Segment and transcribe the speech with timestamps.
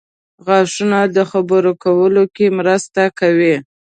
[0.45, 3.55] •غاښونه د خبرو کولو کې مرسته کوي.